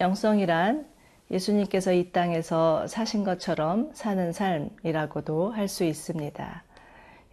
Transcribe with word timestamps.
영성이란 0.00 0.86
예수님께서 1.30 1.92
이 1.92 2.10
땅에서 2.10 2.86
사신 2.86 3.22
것처럼 3.22 3.90
사는 3.92 4.32
삶이라고도 4.32 5.50
할 5.50 5.68
수 5.68 5.84
있습니다. 5.84 6.64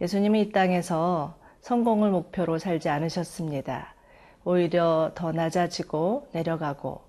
예수님이 0.01 0.41
이 0.41 0.51
땅에서 0.51 1.37
성공을 1.61 2.11
목표로 2.11 2.59
살지 2.59 2.89
않으셨습니다. 2.89 3.95
오히려 4.43 5.11
더 5.15 5.31
낮아지고 5.31 6.27
내려가고 6.33 7.01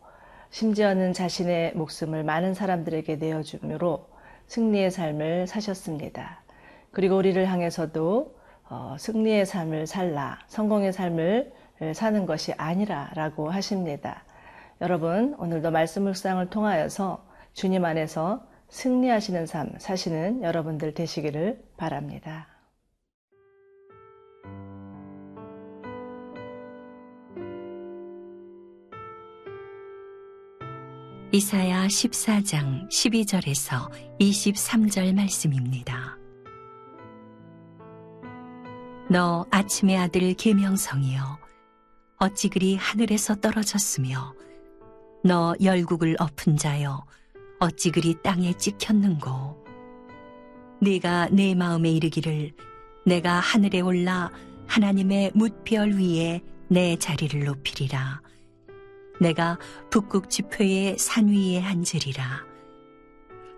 심지어는 0.50 1.12
자신의 1.12 1.72
목숨을 1.74 2.22
많은 2.22 2.54
사람들에게 2.54 3.16
내어주므로 3.16 4.06
승리의 4.46 4.92
삶을 4.92 5.48
사셨습니다. 5.48 6.40
그리고 6.92 7.16
우리를 7.16 7.44
향해서도 7.46 8.38
어, 8.70 8.96
승리의 8.98 9.44
삶을 9.44 9.88
살라, 9.88 10.38
성공의 10.46 10.92
삶을 10.92 11.52
사는 11.94 12.26
것이 12.26 12.52
아니라라고 12.56 13.50
하십니다. 13.50 14.22
여러분, 14.80 15.34
오늘도 15.38 15.72
말씀 15.72 16.04
묵상을 16.04 16.50
통하여서 16.50 17.26
주님 17.52 17.84
안에서 17.84 18.46
승리하시는 18.68 19.46
삶 19.46 19.72
사시는 19.78 20.44
여러분들 20.44 20.94
되시기를 20.94 21.60
바랍니다. 21.76 22.46
이사야 31.32 31.88
14장 31.88 32.88
12절에서 32.88 33.90
23절 34.20 35.14
말씀입니다. 35.14 36.16
너 39.10 39.44
아침의 39.50 39.96
아들 39.98 40.34
계명성이여 40.34 41.20
어찌 42.18 42.48
그리 42.48 42.76
하늘에서 42.76 43.34
떨어졌으며 43.36 44.34
너 45.24 45.54
열국을 45.62 46.16
엎은 46.18 46.56
자여 46.56 47.04
어찌 47.58 47.90
그리 47.90 48.14
땅에 48.22 48.52
찍혔는고? 48.52 49.64
네가 50.80 51.28
내 51.32 51.54
마음에 51.54 51.90
이르기를 51.90 52.52
내가 53.04 53.40
하늘에 53.40 53.80
올라 53.80 54.30
하나님의 54.68 55.32
뭇별 55.34 55.92
위에 55.92 56.42
내 56.68 56.96
자리를 56.96 57.44
높이리라. 57.44 58.20
내가 59.20 59.58
북극 59.90 60.30
지표의 60.30 60.98
산 60.98 61.28
위에 61.28 61.60
앉으리라. 61.62 62.44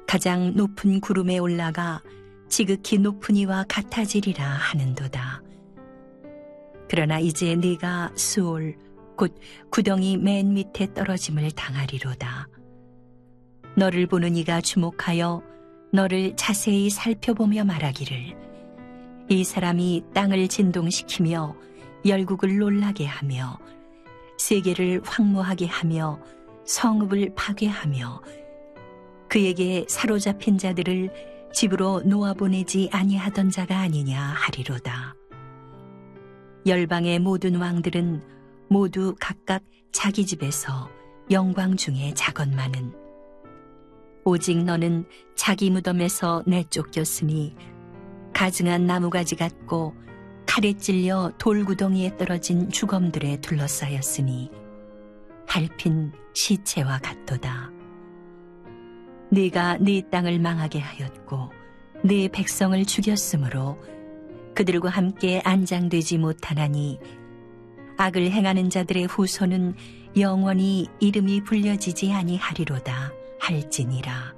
가장 0.06 0.55
높은 0.55 1.00
구름에 1.00 1.39
올라가 1.39 2.02
지극히 2.48 2.98
높은 2.98 3.36
이와 3.36 3.64
같아지리라 3.69 4.45
하는도다. 4.45 5.42
그러나 6.89 7.20
이제 7.20 7.55
네가 7.55 8.12
수올 8.17 8.77
곧 9.20 9.38
구덩이 9.68 10.16
맨 10.16 10.54
밑에 10.54 10.94
떨어짐을 10.94 11.50
당하리로다. 11.50 12.48
너를 13.77 14.06
보는 14.06 14.34
이가 14.34 14.62
주목하여 14.62 15.42
너를 15.92 16.34
자세히 16.36 16.88
살펴보며 16.88 17.64
말하기를 17.64 18.34
이 19.28 19.44
사람이 19.44 20.04
땅을 20.14 20.48
진동시키며 20.48 21.54
열국을 22.06 22.56
놀라게 22.56 23.04
하며 23.04 23.58
세계를 24.38 25.02
황무하게 25.04 25.66
하며 25.66 26.18
성읍을 26.64 27.34
파괴하며 27.36 28.22
그에게 29.28 29.84
사로잡힌 29.86 30.56
자들을 30.56 31.50
집으로 31.52 32.00
놓아보내지 32.06 32.88
아니하던 32.90 33.50
자가 33.50 33.80
아니냐 33.80 34.18
하리로다. 34.18 35.14
열방의 36.64 37.18
모든 37.18 37.56
왕들은 37.56 38.39
모두 38.73 39.17
각각 39.19 39.64
자기 39.91 40.25
집에서 40.25 40.89
영광 41.29 41.77
중에 41.77 42.14
작언마는 42.14 42.95
오직 44.25 44.63
너는 44.63 45.07
자기 45.35 45.70
무덤에서 45.70 46.45
내쫓겼으니 46.47 47.57
가증한 48.33 48.86
나무가지 48.86 49.35
같고 49.35 49.97
칼에 50.47 50.75
찔려 50.75 51.33
돌구덩이에 51.39 52.17
떨어진 52.17 52.70
주검들에 52.70 53.41
둘러싸였으니 53.41 54.53
밟힌 55.48 56.13
시체와 56.33 56.98
같도다. 56.98 57.73
네가 59.33 59.79
네 59.79 60.01
땅을 60.08 60.39
망하게 60.39 60.79
하였고 60.79 61.51
네 62.05 62.29
백성을 62.29 62.85
죽였으므로 62.85 63.83
그들과 64.55 64.91
함께 64.91 65.41
안장되지 65.45 66.19
못하나니 66.19 67.01
악을 68.00 68.30
행하는 68.30 68.70
자들의 68.70 69.05
후손은 69.05 69.74
영원히 70.16 70.88
이름이 71.00 71.42
불려지지 71.44 72.11
아니하리로다 72.14 73.12
할지니라. 73.38 74.34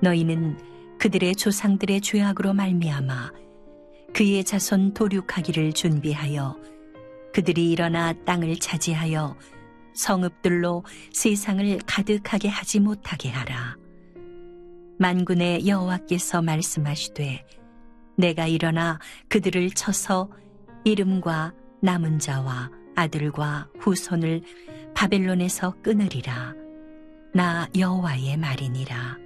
너희는 0.00 0.58
그들의 0.98 1.36
조상들의 1.36 2.00
죄악으로 2.00 2.54
말미암아 2.54 3.30
그의 4.14 4.42
자손 4.42 4.94
도륙하기를 4.94 5.74
준비하여 5.74 6.56
그들이 7.34 7.70
일어나 7.70 8.14
땅을 8.24 8.56
차지하여 8.56 9.36
성읍들로 9.92 10.82
세상을 11.12 11.78
가득하게 11.84 12.48
하지 12.48 12.80
못하게 12.80 13.28
하라. 13.28 13.76
만군의 14.98 15.66
여호와께서 15.66 16.40
말씀하시되 16.40 17.44
내가 18.16 18.46
일어나 18.46 18.98
그들을 19.28 19.68
쳐서 19.72 20.30
이름과 20.84 21.52
남은 21.84 22.18
자와 22.18 22.70
아들과 22.96 23.68
후손을 23.78 24.40
바벨론에서 24.94 25.74
끊으리라. 25.82 26.54
나 27.34 27.68
여호와의 27.76 28.38
말이니라. 28.38 29.18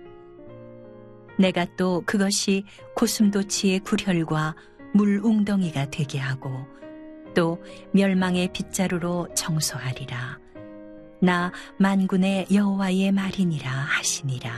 내가 1.39 1.67
또 1.77 2.03
그것이 2.05 2.65
고슴도치의 2.97 3.79
구혈과 3.81 4.57
물 4.93 5.21
웅덩이가 5.23 5.91
되게 5.91 6.19
하고 6.19 6.51
또 7.33 7.63
멸망의 7.93 8.53
빗자루로 8.53 9.35
청소하리라. 9.35 10.41
나 11.23 11.53
만군의 11.79 12.49
여호와의 12.53 13.13
말이니라 13.13 13.71
하시니라. 13.71 14.51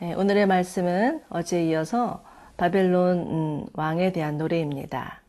네, 0.00 0.14
오늘의 0.14 0.46
말씀은 0.46 1.22
어제 1.28 1.64
이어서 1.66 2.22
바벨론 2.62 3.18
음, 3.18 3.66
왕에 3.72 4.12
대한 4.12 4.38
노래입니다. 4.38 5.20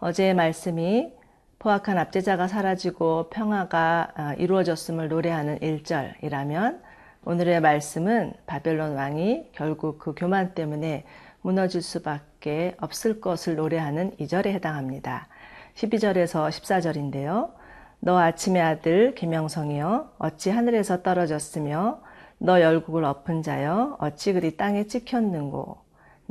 어제의 0.00 0.34
말씀이 0.34 1.12
포악한 1.60 1.96
압제자가 1.96 2.48
사라지고 2.48 3.30
평화가 3.30 4.10
아, 4.16 4.34
이루어졌음을 4.34 5.06
노래하는 5.06 5.60
1절이라면 5.60 6.80
오늘의 7.24 7.60
말씀은 7.60 8.32
바벨론 8.46 8.96
왕이 8.96 9.50
결국 9.52 10.00
그 10.00 10.12
교만 10.16 10.54
때문에 10.54 11.04
무너질 11.42 11.82
수밖에 11.82 12.74
없을 12.80 13.20
것을 13.20 13.54
노래하는 13.54 14.16
2절에 14.16 14.46
해당합니다. 14.46 15.28
12절에서 15.76 16.48
14절인데요. 16.48 17.52
너 18.00 18.18
아침의 18.18 18.60
아들 18.60 19.14
김영성이여 19.14 20.14
어찌 20.18 20.50
하늘에서 20.50 21.04
떨어졌으며 21.04 22.00
너 22.38 22.60
열국을 22.60 23.04
엎은 23.04 23.42
자여 23.42 23.98
어찌 24.00 24.32
그리 24.32 24.56
땅에 24.56 24.88
찍혔는고 24.88 25.81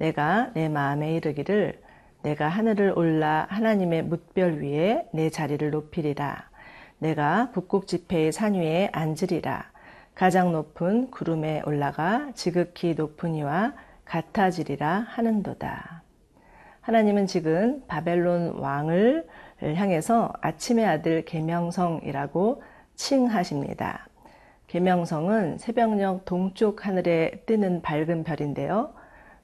내가 0.02 0.50
내 0.56 0.68
마음에 0.68 1.14
이르기를 1.14 1.80
내가 2.24 2.48
하늘을 2.48 2.98
올라 2.98 3.46
하나님의 3.52 4.02
뭇별 4.02 4.60
위에 4.60 5.08
내 5.14 5.30
자리를 5.30 5.70
높이리라. 5.70 6.50
내가 6.98 7.52
북극 7.52 7.86
지폐의 7.86 8.32
산 8.32 8.56
위에 8.56 8.90
앉으리라. 8.94 9.70
가장 10.16 10.54
높은 10.54 11.12
구름에 11.12 11.62
올라가 11.68 12.32
지극히 12.34 12.96
높은 12.96 13.36
이와 13.36 13.74
같아지리라 14.04 15.06
하는도다. 15.08 16.02
하나님은 16.82 17.28
지금 17.28 17.84
바벨론 17.88 18.58
왕을 18.58 19.28
향해서 19.62 20.34
아침의 20.42 20.84
아들 20.84 21.26
계명성이라고 21.26 22.64
칭하십니다. 22.96 24.08
계명성은 24.66 25.60
새벽녘 25.60 26.26
동쪽 26.26 26.88
하늘에 26.88 27.44
뜨는 27.46 27.84
밝은 27.84 28.24
별인데요. 28.24 28.96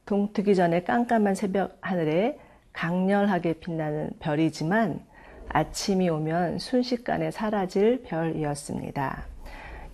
동트기 0.08 0.56
전에 0.56 0.84
깜깜한 0.84 1.36
새벽 1.36 1.78
하늘에 1.82 2.40
강렬하게 2.72 3.54
빛나는 3.54 4.12
별이지만 4.20 5.06
아침이 5.50 6.10
오면 6.10 6.60
순식간에 6.60 7.30
사라질 7.30 8.02
별이었습니다. 8.04 9.26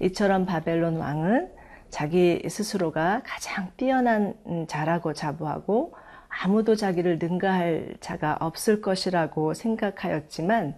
이처럼 0.02 0.46
바벨론 0.46 0.98
왕은 0.98 1.52
자기 1.90 2.42
스스로가 2.48 3.22
가장 3.26 3.72
뛰어난 3.76 4.36
자라고 4.68 5.14
자부하고 5.14 5.94
아무도 6.28 6.76
자기를 6.76 7.20
능가할 7.20 7.96
자가 8.00 8.38
없을 8.40 8.82
것이라고 8.82 9.54
생각하였지만 9.54 10.76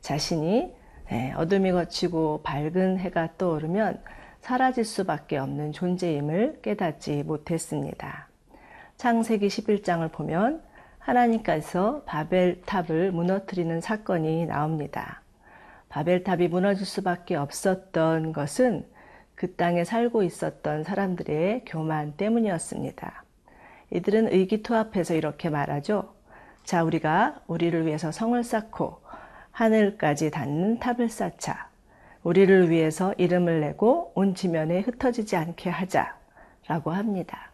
자신이 0.00 0.74
네, 1.08 1.32
어둠이 1.36 1.70
거치고 1.72 2.42
밝은 2.42 2.98
해가 2.98 3.34
떠오르면 3.38 4.02
사라질 4.40 4.84
수밖에 4.84 5.38
없는 5.38 5.72
존재임을 5.72 6.60
깨닫지 6.62 7.22
못했습니다. 7.24 8.31
창세기 9.02 9.48
11장을 9.48 10.12
보면 10.12 10.62
하나님께서 11.00 12.02
바벨탑을 12.06 13.10
무너뜨리는 13.10 13.80
사건이 13.80 14.46
나옵니다. 14.46 15.22
바벨탑이 15.88 16.46
무너질 16.46 16.86
수밖에 16.86 17.34
없었던 17.34 18.32
것은 18.32 18.86
그 19.34 19.56
땅에 19.56 19.82
살고 19.82 20.22
있었던 20.22 20.84
사람들의 20.84 21.64
교만 21.66 22.12
때문이었습니다. 22.12 23.24
이들은 23.90 24.32
의기투합해서 24.32 25.14
이렇게 25.14 25.50
말하죠. 25.50 26.14
자, 26.62 26.84
우리가 26.84 27.40
우리를 27.48 27.84
위해서 27.84 28.12
성을 28.12 28.40
쌓고 28.44 29.00
하늘까지 29.50 30.30
닿는 30.30 30.78
탑을 30.78 31.08
쌓자. 31.08 31.68
우리를 32.22 32.70
위해서 32.70 33.14
이름을 33.18 33.62
내고 33.62 34.12
온 34.14 34.36
지면에 34.36 34.78
흩어지지 34.82 35.34
않게 35.34 35.70
하자. 35.70 36.16
라고 36.68 36.92
합니다. 36.92 37.51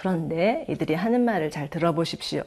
그런데 0.00 0.64
이들이 0.70 0.94
하는 0.94 1.26
말을 1.26 1.50
잘 1.50 1.68
들어보십시오. 1.68 2.42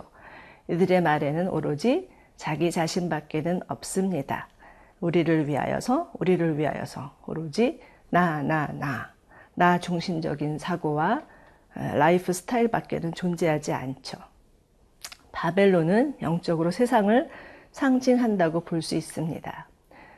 이들의 0.70 1.04
말에는 1.04 1.50
오로지 1.50 2.10
자기 2.36 2.72
자신밖에는 2.72 3.62
없습니다. 3.68 4.48
우리를 5.02 5.48
위하여서, 5.48 6.14
우리를 6.14 6.58
위하여서, 6.58 7.16
오로지 7.28 7.80
나, 8.10 8.42
나, 8.42 8.72
나, 8.74 9.14
나 9.54 9.80
중심적인 9.80 10.58
사고와 10.58 11.22
라이프 11.76 12.34
스타일밖에는 12.34 13.14
존재하지 13.14 13.72
않죠. 13.72 14.18
바벨론은 15.32 16.18
영적으로 16.24 16.72
세상을 16.72 17.30
상징한다고 17.72 18.62
볼 18.62 18.82
수 18.82 18.96
있습니다. 18.96 19.68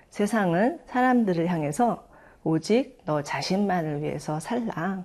세상은 0.09 0.79
사람들을 0.85 1.47
향해서 1.47 2.07
오직 2.45 2.97
너 3.03 3.23
자신만을 3.23 4.03
위해서 4.03 4.39
살라. 4.39 5.03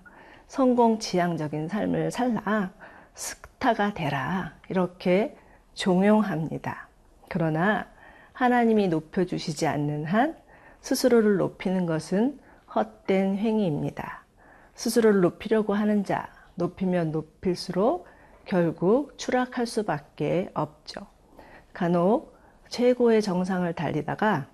성공 0.51 0.99
지향적인 0.99 1.69
삶을 1.69 2.11
살라. 2.11 2.73
스타가 3.15 3.95
되라. 3.95 4.55
이렇게 4.69 5.37
종용합니다. 5.75 6.89
그러나 7.29 7.87
하나님이 8.33 8.89
높여주시지 8.89 9.69
않는 9.69 10.07
한 10.07 10.37
스스로를 10.81 11.37
높이는 11.37 11.87
것은 11.87 12.41
헛된 12.75 13.37
행위입니다. 13.37 14.25
스스로를 14.75 15.21
높이려고 15.21 15.73
하는 15.73 16.03
자, 16.03 16.29
높이면 16.57 17.13
높일수록 17.13 18.09
결국 18.45 19.17
추락할 19.19 19.69
수밖에 19.69 20.51
없죠. 20.53 21.07
간혹 21.73 22.37
최고의 22.71 23.23
정상을 23.23 23.73
달리다가 23.75 24.49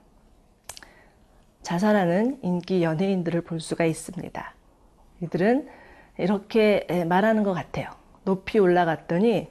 자살하는 1.62 2.40
인기 2.42 2.82
연예인들을 2.82 3.40
볼 3.40 3.60
수가 3.60 3.86
있습니다. 3.86 4.54
이들은 5.22 5.85
이렇게 6.18 6.86
말하는 7.08 7.42
것 7.42 7.52
같아요. 7.52 7.90
높이 8.24 8.58
올라갔더니 8.58 9.48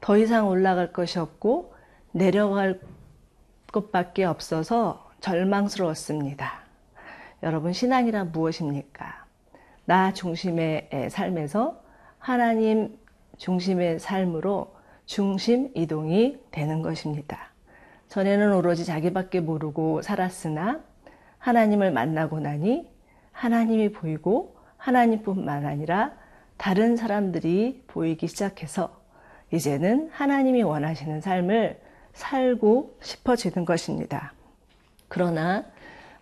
더 0.00 0.16
이상 0.16 0.48
올라갈 0.48 0.92
것이 0.92 1.18
없고 1.18 1.74
내려갈 2.12 2.80
것밖에 3.72 4.24
없어서 4.24 5.10
절망스러웠습니다. 5.20 6.62
여러분, 7.42 7.72
신앙이란 7.72 8.32
무엇입니까? 8.32 9.24
나 9.84 10.12
중심의 10.12 11.08
삶에서 11.10 11.80
하나님 12.18 12.98
중심의 13.38 13.98
삶으로 13.98 14.74
중심 15.06 15.70
이동이 15.74 16.38
되는 16.50 16.82
것입니다. 16.82 17.50
전에는 18.08 18.52
오로지 18.54 18.84
자기밖에 18.84 19.40
모르고 19.40 20.02
살았으나 20.02 20.80
하나님을 21.38 21.90
만나고 21.90 22.38
나니 22.38 22.88
하나님이 23.32 23.90
보이고 23.90 24.56
하나님뿐만 24.82 25.64
아니라 25.64 26.12
다른 26.56 26.96
사람들이 26.96 27.84
보이기 27.86 28.26
시작해서 28.26 29.00
이제는 29.52 30.10
하나님이 30.12 30.62
원하시는 30.62 31.20
삶을 31.20 31.80
살고 32.14 32.98
싶어지는 33.00 33.64
것입니다. 33.64 34.32
그러나 35.08 35.64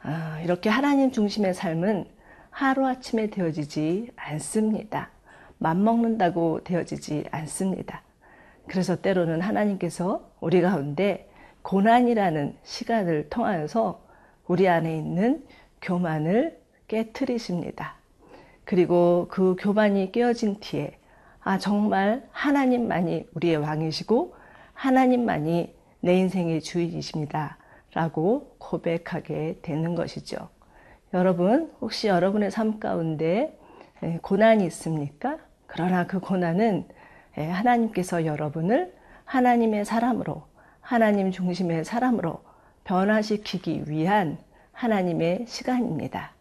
아, 0.03 0.41
이렇게 0.43 0.69
하나님 0.69 1.11
중심의 1.11 1.55
삶은 1.55 2.05
하루아침에 2.51 3.31
되어지지 3.31 4.11
않습니다. 4.17 5.11
맘먹는다고 5.59 6.63
되어지지 6.65 7.25
않습니다. 7.31 8.03
그래서 8.67 8.97
때로는 9.01 9.41
하나님께서 9.41 10.31
우리 10.41 10.61
가운데 10.61 11.31
고난이라는 11.63 12.57
시간을 12.63 13.31
통하여서 13.31 14.03
우리 14.47 14.69
안에 14.69 14.97
있는 14.97 15.47
교만을 15.81 16.61
깨뜨리십니다. 16.89 18.00
그리고 18.71 19.27
그 19.33 19.57
교만이 19.59 20.13
깨어진 20.13 20.61
뒤에 20.61 20.97
아 21.41 21.59
정말 21.59 22.23
하나님만이 22.31 23.27
우리의 23.35 23.57
왕이시고 23.57 24.37
하나님만이 24.75 25.75
내 25.99 26.17
인생의 26.17 26.61
주인이십니다. 26.61 27.57
라고 27.95 28.55
고백하게 28.59 29.59
되는 29.63 29.97
것이죠. 29.97 30.51
여러분 31.13 31.73
혹시 31.81 32.07
여러분의 32.07 32.53
삶 32.53 32.79
가운데 32.79 33.59
고난이 34.23 34.65
있습니까? 34.67 35.39
그러나 35.67 36.07
그 36.07 36.21
고난은 36.21 36.87
하나님께서 37.35 38.25
여러분을 38.25 38.95
하나님의 39.25 39.85
사람으로 39.85 40.45
하나님 40.81 41.33
중심의 41.33 41.85
사람으로 41.85 42.45
변화시키기 42.85 43.91
위한 43.91 44.39
하나님의 44.71 45.47
시간입니다. 45.49 46.35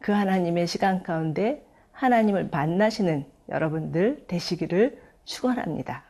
그 0.00 0.10
하나님의 0.10 0.66
시간 0.66 1.04
가운데 1.04 1.64
하나님을 1.96 2.50
만나시는 2.52 3.24
여러분들 3.48 4.26
되시기를 4.28 5.00
축원합니다. 5.24 6.04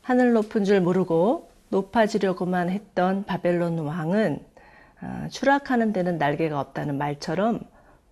하늘 0.00 0.32
높은 0.32 0.64
줄 0.64 0.80
모르고 0.80 1.50
높아지려고만 1.70 2.70
했던 2.70 3.24
바벨론 3.24 3.78
왕은 3.78 4.44
아, 5.00 5.28
추락하는 5.28 5.92
데는 5.92 6.18
날개가 6.18 6.60
없다는 6.60 6.98
말처럼 6.98 7.60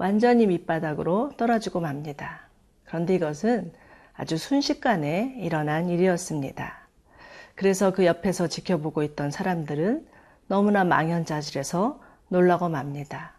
완전히 0.00 0.46
밑바닥으로 0.46 1.32
떨어지고 1.36 1.80
맙니다. 1.80 2.48
그런데 2.84 3.14
이것은 3.16 3.70
아주 4.14 4.38
순식간에 4.38 5.36
일어난 5.36 5.90
일이었습니다. 5.90 6.88
그래서 7.54 7.92
그 7.92 8.06
옆에서 8.06 8.48
지켜보고 8.48 9.02
있던 9.02 9.30
사람들은 9.30 10.06
너무나 10.46 10.84
망연자실해서 10.84 12.00
놀라고 12.28 12.70
맙니다. 12.70 13.34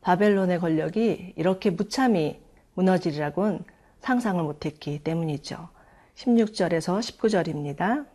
바벨론의 0.00 0.60
권력이 0.60 1.34
이렇게 1.34 1.70
무참히 1.70 2.40
무너지리라고는 2.74 3.64
상상을 3.98 4.40
못했기 4.40 5.02
때문이죠. 5.02 5.68
16절에서 6.14 7.00
19절입니다. 7.00 8.06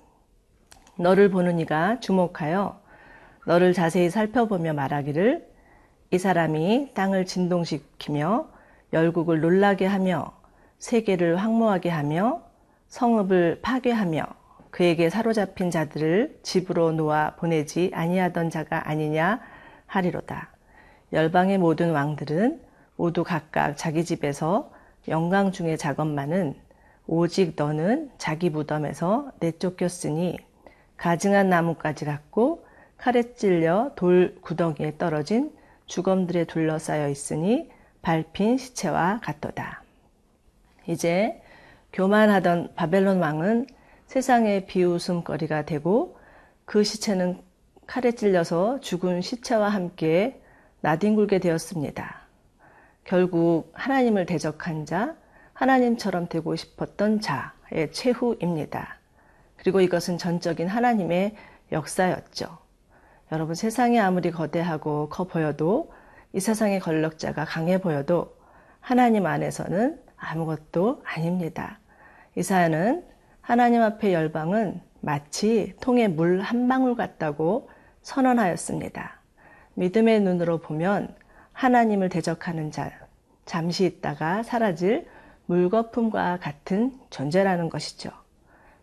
너를 0.97 1.29
보는 1.29 1.59
이가 1.59 1.99
주목하여 1.99 2.79
너를 3.45 3.73
자세히 3.73 4.09
살펴보며 4.09 4.71
말하기를 4.71 5.52
이 6.13 6.19
사람이 6.19 6.91
땅을 6.93 7.25
진동시키며 7.25 8.45
열국을 8.93 9.41
놀라게 9.41 9.87
하며 9.87 10.31
세계를 10.77 11.37
황무하게 11.37 11.89
하며 11.89 12.43
성읍을 12.89 13.61
파괴하며 13.63 14.23
그에게 14.69 15.09
사로잡힌 15.09 15.71
자들을 15.71 16.37
집으로 16.43 16.91
놓아 16.91 17.33
보내지 17.37 17.89
아니하던 17.95 18.51
자가 18.51 18.87
아니냐 18.87 19.39
하리로다. 19.87 20.49
열방의 21.13 21.57
모든 21.57 21.93
왕들은 21.93 22.61
모두 22.95 23.23
각각 23.23 23.75
자기 23.75 24.05
집에서 24.05 24.71
영광 25.07 25.51
중의 25.51 25.79
작업만은 25.79 26.53
오직 27.07 27.53
너는 27.55 28.11
자기 28.19 28.51
무덤에서 28.51 29.31
내쫓겼으니 29.39 30.37
가증한 30.95 31.49
나뭇가지 31.49 32.05
같고 32.05 32.67
칼에 32.97 33.33
찔려 33.33 33.93
돌 33.95 34.35
구덩이에 34.41 34.99
떨어진 34.99 35.51
주검들에 35.85 36.45
둘러싸여 36.45 37.09
있으니 37.09 37.69
밟힌 38.01 38.57
시체와 38.57 39.19
같도다. 39.23 39.83
이제 40.87 41.41
교만하던 41.93 42.73
바벨론 42.75 43.19
왕은 43.19 43.67
세상의 44.07 44.65
비웃음거리가 44.65 45.65
되고 45.65 46.17
그 46.65 46.83
시체는 46.83 47.41
칼에 47.87 48.11
찔려서 48.11 48.79
죽은 48.79 49.21
시체와 49.21 49.69
함께 49.69 50.41
나뒹굴게 50.81 51.39
되었습니다. 51.39 52.21
결국 53.03 53.71
하나님을 53.73 54.25
대적한 54.25 54.85
자, 54.85 55.15
하나님처럼 55.53 56.27
되고 56.29 56.55
싶었던 56.55 57.21
자의 57.21 57.91
최후입니다. 57.91 58.97
그리고 59.57 59.81
이것은 59.81 60.17
전적인 60.17 60.67
하나님의 60.67 61.35
역사였죠. 61.71 62.62
여러분 63.31 63.55
세상이 63.55 63.99
아무리 63.99 64.31
거대하고 64.31 65.09
커 65.09 65.23
보여도 65.25 65.91
이 66.33 66.39
세상의 66.39 66.79
권력자가 66.79 67.45
강해 67.45 67.79
보여도 67.79 68.35
하나님 68.79 69.25
안에서는 69.25 69.99
아무것도 70.17 71.01
아닙니다. 71.05 71.79
이사야는 72.35 73.03
하나님 73.41 73.81
앞에 73.81 74.13
열방은 74.13 74.81
마치 75.01 75.73
통에 75.81 76.07
물 76.07 76.41
한 76.41 76.67
방울 76.67 76.95
같다고 76.95 77.69
선언하였습니다. 78.01 79.19
믿음의 79.75 80.21
눈으로 80.21 80.59
보면 80.59 81.15
하나님을 81.53 82.09
대적하는 82.09 82.71
자, 82.71 82.91
잠시 83.45 83.85
있다가 83.85 84.43
사라질 84.43 85.07
물거품과 85.45 86.39
같은 86.41 86.93
존재라는 87.09 87.69
것이죠. 87.69 88.11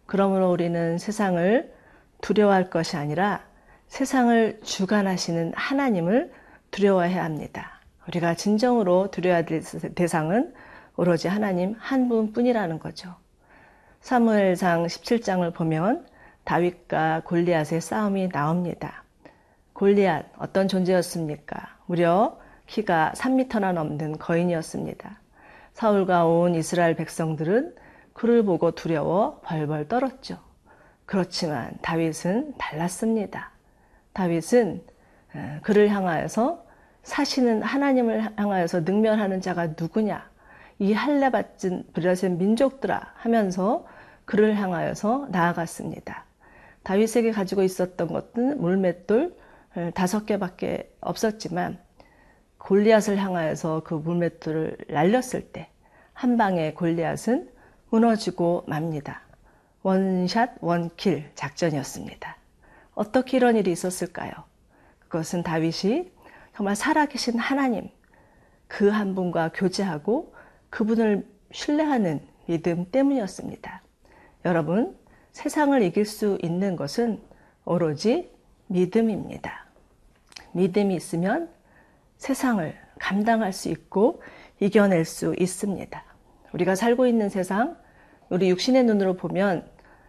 그러므로 0.07 0.51
우리는 0.51 0.99
세상을 0.99 1.73
두려워할 2.21 2.69
것이 2.71 2.97
아니라 2.97 3.43
세상을 3.91 4.61
주관하시는 4.63 5.53
하나님을 5.55 6.33
두려워해야 6.71 7.25
합니다. 7.25 7.81
우리가 8.07 8.35
진정으로 8.35 9.11
두려워야 9.11 9.45
될 9.45 9.63
대상은 9.95 10.55
오로지 10.97 11.27
하나님 11.27 11.75
한 11.77 12.09
분뿐이라는 12.09 12.79
거죠. 12.79 13.15
사무엘상 14.01 14.87
17장을 14.87 15.53
보면 15.53 16.07
다윗과 16.45 17.23
골리앗의 17.25 17.81
싸움이 17.81 18.29
나옵니다. 18.29 19.03
골리앗 19.73 20.27
어떤 20.39 20.69
존재였습니까? 20.69 21.77
무려 21.87 22.39
키가 22.69 23.13
3미터나 23.17 23.73
넘는 23.73 24.19
거인이었습니다. 24.19 25.21
사울과 25.75 26.27
온 26.27 26.55
이스라엘 26.55 26.95
백성들은 26.95 27.75
그를 28.13 28.45
보고 28.45 28.71
두려워 28.71 29.41
벌벌 29.45 29.89
떨었죠. 29.89 30.39
그렇지만 31.07 31.73
다윗은 31.83 32.55
달랐습니다. 32.57 33.51
다윗은 34.21 34.83
그를 35.63 35.89
향하여서 35.89 36.67
사시는 37.03 37.63
하나님을 37.63 38.39
향하여서 38.39 38.81
능멸하는 38.81 39.41
자가 39.41 39.69
누구냐? 39.79 40.29
이 40.79 40.93
할례 40.93 41.31
받은 41.31 41.85
브레셋 41.93 42.33
민족들아 42.33 43.13
하면서 43.15 43.87
그를 44.25 44.57
향하여서 44.57 45.29
나아갔습니다. 45.31 46.25
다윗에게 46.83 47.33
가지고 47.33 47.63
있었던 47.63 48.09
것은 48.09 48.61
물맷돌 48.61 49.35
다섯 49.95 50.27
개밖에 50.27 50.93
없었지만 51.01 51.79
골리앗을 52.59 53.17
향하여서 53.17 53.83
그 53.85 53.95
물맷돌을 53.95 54.77
날렸을 54.89 55.43
때 55.53 55.71
한 56.21 56.37
방에 56.37 56.75
골리앗은 56.75 57.49
무너지고 57.89 58.65
맙니다. 58.67 59.23
원샷 59.83 60.57
원킬 60.61 61.31
작전이었습니다. 61.35 62.37
어떻게 63.01 63.39
이런 63.39 63.57
일이 63.57 63.73
있었을까요? 63.73 64.31
그것은 64.99 65.43
다윗이 65.43 66.13
정말 66.55 66.77
살아계신 66.77 67.39
하나님 67.39 67.89
그 68.69 68.91
한 68.91 69.15
분과 69.15 69.53
교제하고 69.55 70.35
그분을 70.69 71.27
신뢰하는 71.51 72.21
믿음 72.47 72.91
때문이었습니다. 72.91 73.83
여러분, 74.45 74.99
세상을 75.33 75.83
이길 75.83 76.05
수 76.05 76.37
있는 76.43 76.77
것은 76.77 77.23
오로지 77.65 78.31
믿음입니다. 78.67 79.65
믿음이 80.53 80.95
있으면 80.95 81.49
세상을 82.19 82.77
감당할 82.99 83.55
수 83.55 83.71
있고 83.71 84.23
이겨낼 84.61 85.07
수 85.07 85.35
있습니다. 85.39 86.05
우리가 86.53 86.75
살고 86.75 87.07
있는 87.07 87.31
세상, 87.31 87.79
우리 88.29 88.51
육신의 88.51 88.85
눈으로 88.85 89.15
보면 89.17 89.67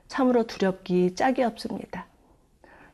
참으로 0.10 0.46
두렵기 0.46 1.16
짝이 1.16 1.42
없습니다. 1.44 2.11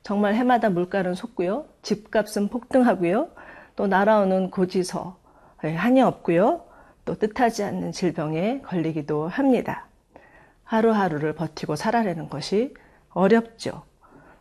정말 0.07 0.35
해마다 0.35 0.69
물가는 0.69 1.13
솟고요. 1.13 1.65
집값은 1.81 2.47
폭등하고요. 2.47 3.27
또 3.75 3.87
날아오는 3.87 4.51
고지서 4.51 5.17
한이 5.57 6.01
없고요. 6.01 6.61
또 7.03 7.15
뜻하지 7.15 7.65
않는 7.65 7.91
질병에 7.91 8.61
걸리기도 8.61 9.27
합니다. 9.27 9.87
하루하루를 10.63 11.33
버티고 11.33 11.75
살아내는 11.75 12.29
것이 12.29 12.73
어렵죠. 13.09 13.83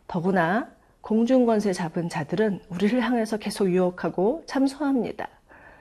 더구나 0.06 0.68
공중권세 1.00 1.73
잡은 1.73 2.08
자들은 2.08 2.61
우리를 2.68 3.00
향해서 3.00 3.38
계속 3.38 3.68
유혹하고 3.68 4.44
참소합니다. 4.46 5.26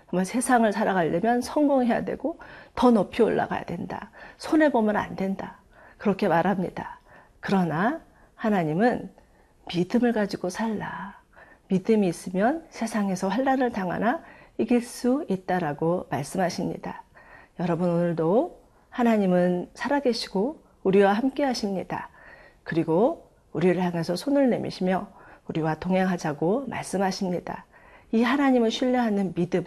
정말 0.10 0.26
세상을 0.26 0.74
살아가려면 0.74 1.42
성공해야 1.42 2.06
되고 2.06 2.40
더 2.74 2.90
높이 2.90 3.22
올라가야 3.22 3.66
된다. 3.66 4.10
손해보면 4.38 4.96
안 4.96 5.16
된다. 5.16 5.60
그렇게 6.00 6.28
말합니다. 6.28 7.02
그러나 7.40 8.02
하나님은 8.34 9.14
믿음을 9.74 10.14
가지고 10.14 10.50
살라. 10.50 11.20
믿음이 11.68 12.08
있으면 12.08 12.66
세상에서 12.70 13.28
환란을 13.28 13.72
당하나 13.72 14.24
이길 14.58 14.82
수 14.82 15.26
있다라고 15.30 16.08
말씀하십니다. 16.10 17.04
여러분 17.60 17.90
오늘도 17.90 18.62
하나님은 18.90 19.70
살아계시고 19.74 20.64
우리와 20.84 21.14
함께 21.14 21.44
하십니다. 21.44 22.10
그리고 22.64 23.30
우리를 23.54 23.82
향해서 23.82 24.16
손을 24.16 24.50
내미시며 24.50 25.08
우리와 25.48 25.76
동행하자고 25.76 26.66
말씀하십니다. 26.68 27.66
이 28.12 28.24
하나님을 28.24 28.72
신뢰하는 28.72 29.34
믿음, 29.34 29.66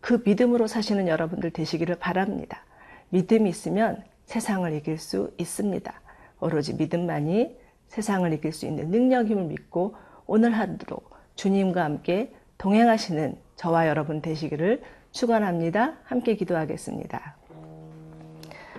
그 0.00 0.22
믿음으로 0.24 0.66
사시는 0.66 1.08
여러분들 1.08 1.50
되시기를 1.50 1.96
바랍니다. 1.96 2.64
믿음이 3.10 3.48
있으면 3.48 4.04
세상을 4.26 4.72
이길 4.74 4.98
수 4.98 5.32
있습니다. 5.38 5.92
오로지 6.40 6.74
믿음만이 6.74 7.57
세상을 7.88 8.32
이길 8.32 8.52
수 8.52 8.66
있는 8.66 8.88
능력임을 8.90 9.44
믿고 9.44 9.96
오늘 10.26 10.52
하루도 10.52 10.96
주님과 11.34 11.82
함께 11.84 12.32
동행하시는 12.58 13.36
저와 13.56 13.88
여러분 13.88 14.22
되시기를 14.22 14.82
축원합니다. 15.12 15.94
함께 16.04 16.36
기도하겠습니다. 16.36 17.36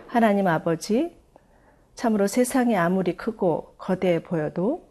하나님 0.07 0.47
아버지, 0.47 1.15
참으로 1.95 2.27
세상이 2.27 2.77
아무리 2.77 3.17
크고 3.17 3.75
거대해 3.77 4.23
보여도 4.23 4.87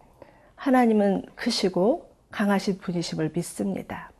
하나님은 0.56 1.26
크시고 1.34 2.10
강하신 2.30 2.78
분이심을 2.78 3.32
믿습니다. 3.34 4.10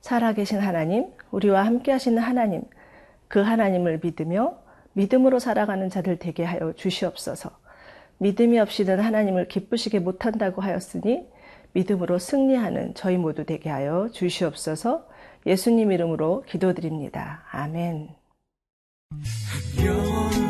살아계신 0.00 0.60
하나님, 0.60 1.12
우리와 1.30 1.64
함께 1.64 1.92
하시는 1.92 2.20
하나님, 2.22 2.62
그 3.28 3.40
하나님을 3.40 4.00
믿으며 4.02 4.58
믿음으로 4.94 5.38
살아가는 5.38 5.88
자들 5.88 6.18
되게 6.18 6.44
하여 6.44 6.72
주시옵소서. 6.72 7.50
믿음이 8.20 8.58
없이는 8.58 9.00
하나님을 9.00 9.48
기쁘시게 9.48 9.98
못한다고 9.98 10.60
하였으니 10.62 11.26
믿음으로 11.72 12.18
승리하는 12.18 12.94
저희 12.94 13.16
모두 13.16 13.44
되게 13.44 13.70
하여 13.70 14.08
주시옵소서. 14.12 15.08
예수님 15.46 15.90
이름으로 15.90 16.44
기도드립니다. 16.46 17.44
아멘. 17.50 18.10
영 19.84 20.49